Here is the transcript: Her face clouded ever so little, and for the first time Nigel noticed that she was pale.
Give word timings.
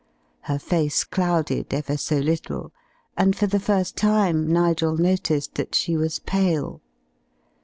Her 0.45 0.57
face 0.57 1.03
clouded 1.03 1.75
ever 1.75 1.95
so 1.95 2.17
little, 2.17 2.71
and 3.15 3.35
for 3.35 3.45
the 3.45 3.59
first 3.59 3.95
time 3.95 4.51
Nigel 4.51 4.97
noticed 4.97 5.53
that 5.53 5.75
she 5.75 5.95
was 5.95 6.17
pale. 6.17 6.81